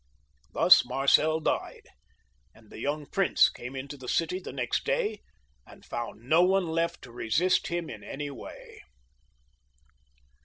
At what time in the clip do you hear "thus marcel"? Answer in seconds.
0.53-1.39